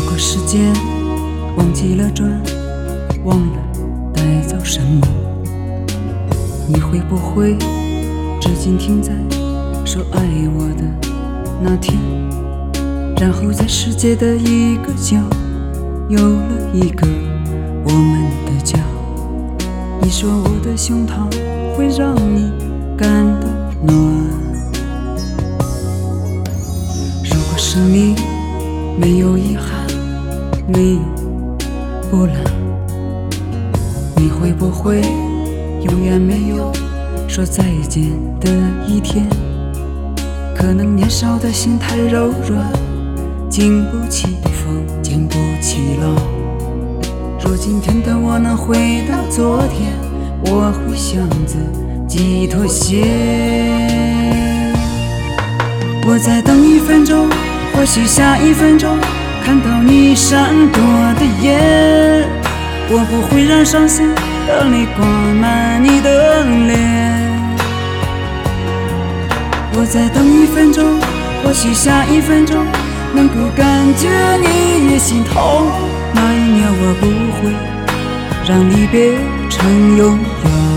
[0.00, 0.72] 如果时间
[1.58, 2.26] 忘记了转，
[3.22, 3.58] 忘了
[4.14, 5.06] 带走什么，
[6.66, 7.54] 你会不会
[8.40, 9.12] 至今停在
[9.84, 10.20] 说爱
[10.56, 10.84] 我的
[11.60, 11.98] 那天？
[13.20, 15.18] 然后在世界的一个角，
[16.08, 17.06] 有了一个
[17.84, 18.78] 我们的家。
[20.00, 21.30] 你说我的胸膛
[21.76, 22.50] 会让你
[22.96, 23.06] 感
[23.38, 23.49] 到
[30.72, 31.00] 没有
[32.10, 32.36] 波澜，
[34.16, 35.00] 你会不会
[35.82, 36.72] 永远没有
[37.26, 38.04] 说再见
[38.38, 38.48] 的
[38.86, 39.26] 一天？
[40.54, 42.72] 可能年少的心太柔软，
[43.48, 46.14] 经不起风，经不起浪。
[47.42, 49.92] 若今天的我能回到昨天，
[50.44, 51.56] 我会向自
[52.06, 53.04] 己妥协。
[56.06, 57.28] 我再等一分钟，
[57.74, 58.96] 或许下一分钟
[60.10, 60.82] 你闪躲
[61.20, 62.28] 的眼，
[62.88, 64.12] 我不会让伤心
[64.44, 67.30] 的泪挂满你的脸。
[69.72, 70.98] 我再等一分钟，
[71.44, 72.66] 或许下一分钟
[73.14, 75.70] 能够感觉你也心痛。
[76.12, 77.06] 那一年我不
[77.38, 77.54] 会
[78.48, 79.16] 让离别
[79.48, 80.69] 成永远。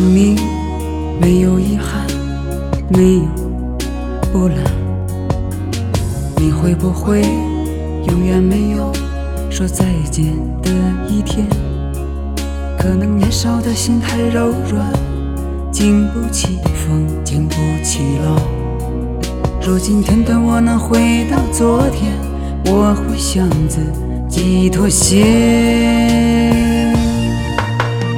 [0.00, 0.34] 生命
[1.20, 2.06] 没有遗憾，
[2.88, 3.24] 没有
[4.32, 4.56] 波澜，
[6.38, 7.20] 你会不会
[8.08, 8.90] 永远没有
[9.50, 10.24] 说再见
[10.62, 10.70] 的
[11.06, 11.46] 一天？
[12.78, 14.90] 可能年少的心太柔软，
[15.70, 17.54] 经不起风，经不
[17.84, 18.40] 起浪。
[19.60, 22.14] 若今天的我能回到昨天，
[22.72, 23.80] 我会向自
[24.30, 25.26] 己妥协。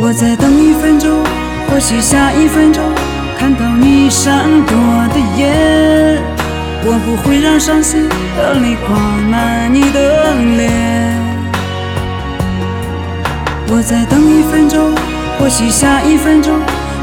[0.00, 1.10] 我再等一分钟，
[1.86, 2.82] 许下一分钟
[3.38, 4.74] 看到你闪躲
[5.12, 6.18] 的眼，
[6.82, 8.96] 我不会让伤心的泪挂
[9.28, 10.72] 满你的脸。
[13.68, 14.94] 我再等一分钟，
[15.38, 16.58] 或许下一分钟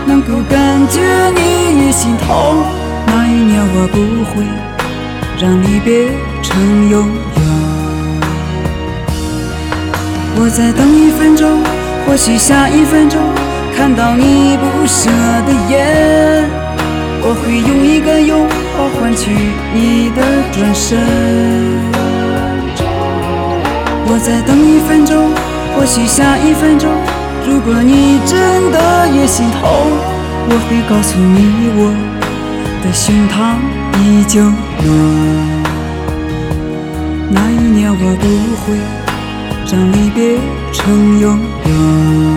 [0.07, 0.99] 能够感觉
[1.29, 2.65] 你也心痛。
[3.05, 4.43] 那一年我不会
[5.39, 6.09] 让离别
[6.41, 7.43] 成永远。
[10.37, 11.61] 我再等一分钟。
[12.07, 13.21] 或许下一分钟
[13.75, 15.09] 看到你不舍
[15.47, 16.49] 的眼，
[17.23, 19.31] 我会用一个拥抱换取
[19.73, 20.21] 你的
[20.51, 20.99] 转身。
[24.07, 25.31] 我再等一分钟，
[25.75, 26.89] 或许下一分钟，
[27.47, 29.61] 如果你真的也心痛，
[30.47, 31.93] 我会告诉你我
[32.83, 33.55] 的胸膛
[33.99, 34.87] 依旧暖。
[37.29, 38.25] 那一年我不
[38.61, 38.77] 会
[39.71, 40.37] 让离别
[40.73, 42.30] 成永远。